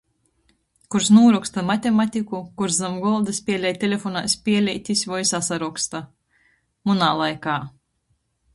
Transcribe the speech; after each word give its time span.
Kurs 0.93 1.09
nūroksta 1.15 1.63
matematiku, 1.71 2.39
kurs 2.61 2.79
zam 2.79 2.95
golda 3.03 3.35
spielej 3.41 3.77
telefonā 3.85 4.25
spēleitis 4.37 5.05
voi 5.15 5.23
sasaroksta. 5.35 6.05
Munā 6.91 7.15
laikā. 7.23 7.61